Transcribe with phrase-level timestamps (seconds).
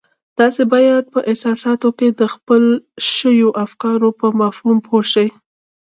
[0.37, 2.65] تاسې بايد په احساساتو کې د حل
[3.15, 5.27] شويو افکارو پر مفهوم پوه شئ.